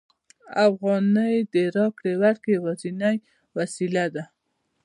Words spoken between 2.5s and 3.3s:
یوازینۍ